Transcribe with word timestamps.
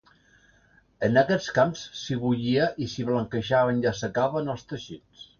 En 1.07 1.17
aquests 1.21 1.49
camps 1.57 1.83
s'hi 1.99 2.17
bullia 2.23 2.69
i 2.85 2.87
s'hi 2.93 3.05
blanquejaven 3.09 3.83
i 3.83 3.91
assecaven 3.91 4.49
els 4.55 4.65
teixits. 4.73 5.27